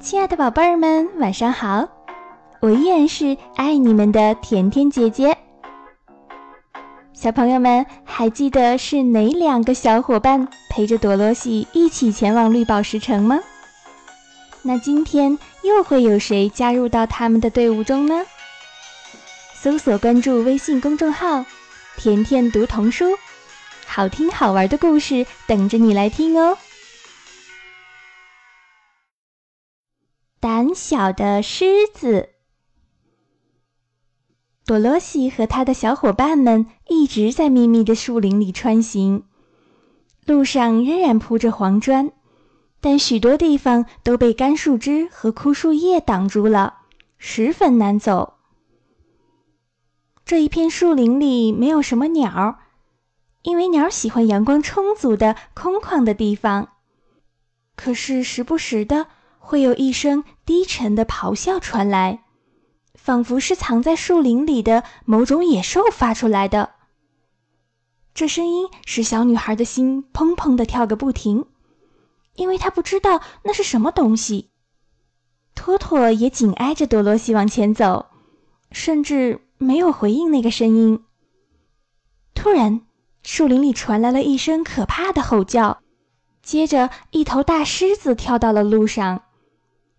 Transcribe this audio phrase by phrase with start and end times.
[0.00, 1.86] 亲爱的宝贝儿们，晚上好！
[2.60, 5.36] 我依然是爱你们的甜甜姐姐。
[7.12, 13.40] 小朋友们，还记得是哪两个小伙伴陪着朵罗西一起前往绿宝石城吗？
[14.62, 18.24] 那今天又会有谁加入到他们的队伍中呢？
[19.54, 21.44] 搜索关注微信公众号
[21.98, 23.04] “甜甜读童书”，
[23.86, 26.56] 好听好玩的故事等着你来听哦。
[30.40, 32.30] 胆小的狮子，
[34.64, 39.24] 多罗西和他的小伙伴们一直在密密的树林里穿行，
[40.24, 42.10] 路上仍然铺着黄砖，
[42.80, 46.78] 但许多地方都被干树枝和枯树叶挡住了，
[47.18, 48.38] 十分难走。
[50.24, 52.60] 这一片树林里没有什么鸟，
[53.42, 56.70] 因为鸟喜欢阳光充足的空旷的地方。
[57.76, 59.08] 可是时不时的。
[59.50, 62.22] 会有一声低沉的咆哮传来，
[62.94, 66.70] 仿佛是藏在树林里的某种野兽发出来的。
[68.14, 71.46] 这声音使小女孩的心砰砰地跳个不停，
[72.36, 74.50] 因为她不知道那是什么东西。
[75.56, 78.06] 托托也紧挨着多罗西往前走，
[78.70, 81.02] 甚至没有回应那个声音。
[82.36, 82.82] 突然，
[83.24, 85.80] 树林里传来了一声可怕的吼叫，
[86.40, 89.22] 接着一头大狮子跳到了路上。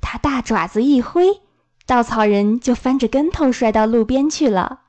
[0.00, 1.40] 他大爪子一挥，
[1.86, 4.82] 稻草人就翻着跟头摔到路边去了。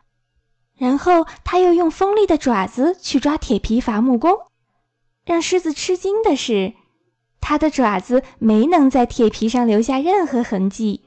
[0.76, 4.34] 然后他又用锋利的爪子去抓铁皮伐木工，
[5.26, 6.74] 让狮子吃惊的是，
[7.42, 11.04] 他的爪子没能在铁皮上留下任何痕迹。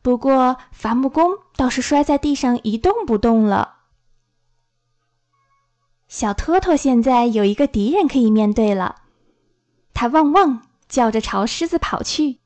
[0.00, 3.80] 不过伐木工倒是摔在地上一动不动了。
[6.08, 9.02] 小托托现在有一个敌人可以面对了，
[9.92, 12.38] 他汪汪叫着朝狮子跑去。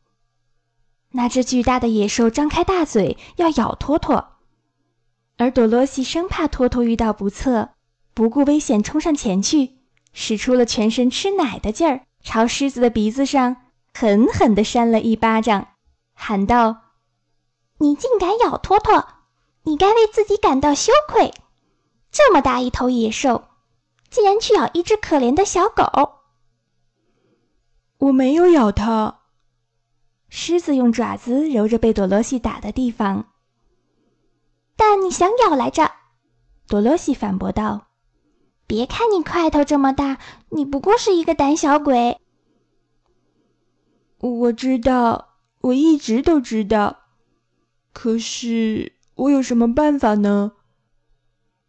[1.17, 4.33] 那只巨大的野兽张开大嘴要咬托托，
[5.37, 7.69] 而多罗西生怕托托遇到不测，
[8.15, 9.79] 不顾危险冲上前去，
[10.13, 13.59] 使出了全身吃奶的劲儿，朝狮子的鼻子上
[13.95, 15.69] 狠狠地扇了一巴掌，
[16.15, 16.79] 喊道
[17.79, 19.07] ：“你竟敢咬托托，
[19.63, 21.33] 你该为自己感到羞愧！
[22.11, 23.45] 这么大一头野兽，
[24.11, 25.85] 竟然去咬一只可怜的小狗！”
[27.99, 29.21] 我没有咬它。
[30.37, 33.29] 狮子用爪子揉着被朵罗西打的地方，
[34.75, 35.93] 但你想咬来着？
[36.67, 37.87] 朵罗西反驳道
[38.67, 40.19] ：“别看你块头这么大，
[40.49, 42.19] 你不过是一个胆小鬼。”
[44.19, 47.05] 我知道，我一直都知道。
[47.93, 50.55] 可是我有什么办法呢？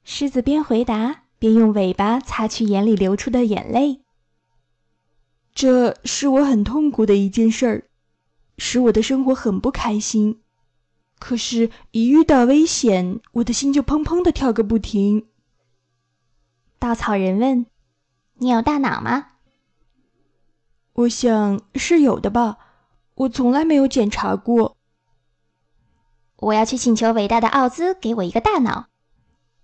[0.03, 4.01] 狮子边回答边用尾巴擦去眼里流出的眼泪。
[5.53, 7.83] 这是我很痛苦的一件事儿。
[8.57, 10.41] 使我的生活很不开心，
[11.19, 15.27] 可是，一遇到危险，我的心就砰砰的跳个不停。
[16.79, 17.65] 稻草人问
[18.39, 19.31] ：“你有大脑吗？”
[20.93, 22.57] 我想是有的吧，
[23.15, 24.77] 我从来没有检查过。
[26.37, 28.87] 我要去请求伟大的奥兹给我一个大脑。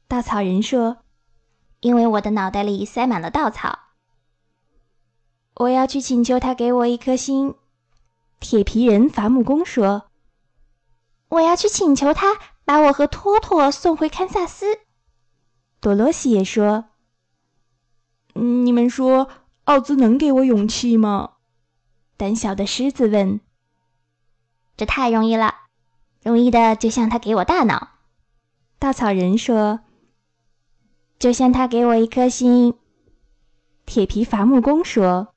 [0.08, 0.98] 稻草人说
[1.80, 3.80] ：“因为我的脑袋里塞满了稻草。”
[5.56, 7.56] 我要去请求他给我一颗心。
[8.42, 10.10] 铁皮人伐木工说
[11.30, 14.80] ：“我要去请求他把我和托托送回堪萨斯。”
[15.80, 16.86] 多罗西也说
[18.34, 19.30] ：“你们说
[19.66, 21.34] 奥兹能给我勇气吗？”
[22.18, 23.40] 胆小的狮子问
[24.76, 25.54] ：“这太容易了，
[26.24, 27.90] 容易的就像他给我大脑。”
[28.80, 29.82] 稻草人说
[31.20, 32.74] ：“就像他给我一颗心。”
[33.86, 35.36] 铁皮伐木工说。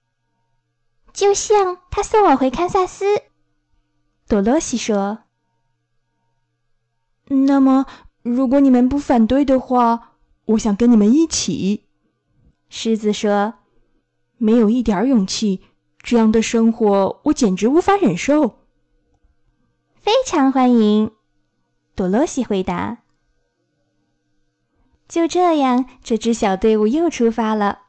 [1.14, 3.04] 就像他送我回堪萨斯，
[4.26, 5.20] 多罗西说
[7.30, 7.86] ：“那么，
[8.22, 10.16] 如果你们不反对的话，
[10.46, 11.86] 我想跟你们一起。”
[12.68, 13.54] 狮子说
[14.38, 15.62] ：“没有一点勇气，
[16.02, 18.58] 这样的生活我简直无法忍受。”
[20.02, 21.12] 非常欢迎，
[21.94, 22.98] 多罗西回答。
[25.06, 27.83] 就这样，这支小队伍又出发了。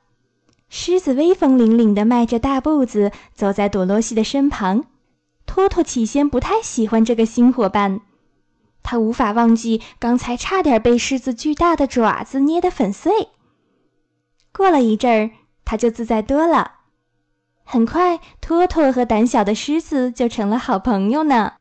[0.69, 4.85] 狮子威风凛凛地迈着大步子走在朵罗西的身旁。
[5.45, 8.01] 托托起先不太喜欢这个新伙伴，
[8.83, 13.29] 他无法忘记刚才差点被狮子巨大的爪子捏得粉碎。
[14.51, 15.31] 过了一阵儿，
[15.63, 16.71] 他就自在多了。
[17.63, 21.53] 很快，托托和胆小的狮子就成了好朋友呢。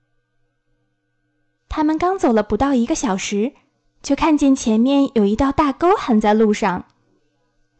[1.68, 3.52] 他们刚走了不到一个小时，
[4.02, 6.86] 就看见前面有一道大沟横在路上。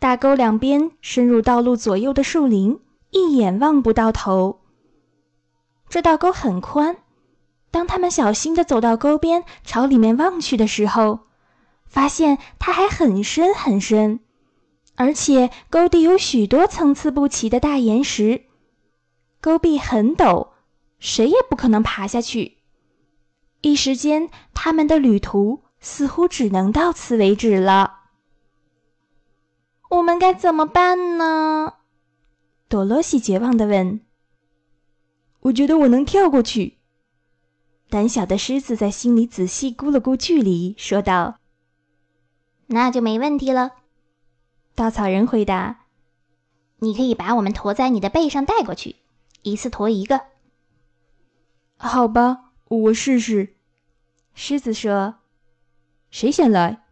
[0.05, 2.79] 大沟两边深入道路左右的树林，
[3.09, 4.61] 一眼望不到头。
[5.89, 6.99] 这道沟很宽。
[7.71, 11.21] 当他们小心地走到沟边，朝里面望去的时候，
[11.87, 14.21] 发现它还很深很深，
[14.95, 18.43] 而且沟底有许多参差不齐的大岩石，
[19.41, 20.49] 沟壁很陡，
[20.99, 22.59] 谁也不可能爬下去。
[23.63, 28.01] 一时间，他们的旅途似乎只能到此为止了。
[29.95, 31.75] 我们该怎么办呢？
[32.69, 34.01] 多罗西绝望地问。
[35.43, 36.79] “我觉得我能跳过去。”
[37.91, 41.39] 胆小的狮子在心里仔细估了估距离，说道。
[42.67, 43.73] “那就没问题了。”
[44.75, 45.85] 稻草人回答。
[46.81, 48.97] “你可以把我们驮在你的背上带过去，
[49.43, 50.23] 一次驮一个。
[51.79, 53.55] ”“好吧，我试试。”
[54.35, 55.17] 狮子说。
[56.11, 56.83] “谁先来？”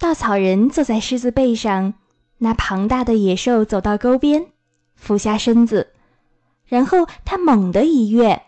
[0.00, 1.92] 稻草人坐在狮子背上，
[2.38, 4.46] 那庞大的野兽走到沟边，
[4.94, 5.92] 俯下身子，
[6.64, 8.40] 然后他猛地一跃，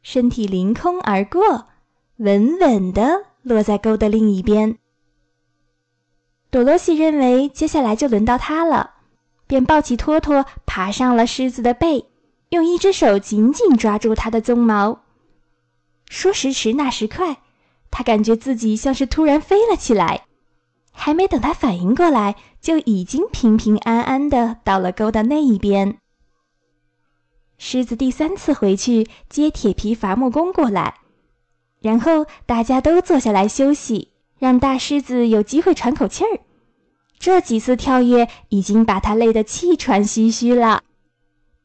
[0.00, 1.66] 身体凌空而过，
[2.18, 4.78] 稳稳地落在沟的另一边。
[6.50, 8.92] 多罗西认为接下来就轮到他了，
[9.48, 12.06] 便抱起托托，爬上了狮子的背，
[12.50, 15.00] 用一只手紧紧抓住它的鬃毛。
[16.08, 17.38] 说时迟，那时快，
[17.90, 20.25] 他感觉自己像是突然飞了起来。
[20.98, 25.98] 还没等他反应过来，就已经平平安安的到了沟的那一边。
[27.58, 30.94] 狮子第三次回去接铁皮伐木工过来，
[31.80, 34.08] 然后大家都坐下来休息，
[34.38, 36.40] 让大狮子有机会喘口气儿。
[37.18, 40.82] 这几次跳跃已经把他累得气喘吁吁了，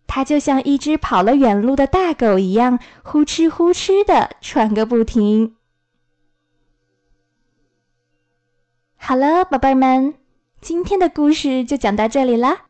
[0.08, 5.56] 他就像一只跑了远路的大狗一样，呼哧呼哧的喘个不停。
[9.04, 10.14] 好了，宝贝儿们，
[10.62, 12.66] 今天的故事就讲到这里啦。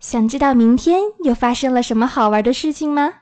[0.00, 3.14] 想知道明天又发生了什么好玩的事情吗？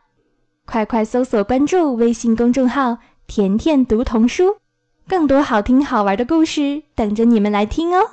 [0.65, 2.97] 快快搜索关注微信公众号
[3.29, 4.57] “甜甜读童书”，
[5.07, 8.11] 更多好听好玩的故事等着你们来听哦。